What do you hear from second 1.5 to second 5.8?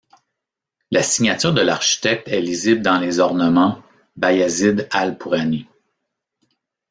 de l'architecte est lisible dans les ornements, Bayazide al-Pourani.